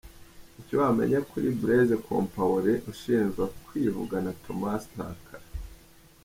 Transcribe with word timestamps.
Ibyo 0.59 0.75
wamenya 0.83 1.19
kuri 1.29 1.47
Blaise 1.59 1.95
Compaoré 2.05 2.73
ushinjwa 2.91 3.45
kwivugana 3.65 4.29
Thomas 4.43 4.81
Sankara. 4.93 5.45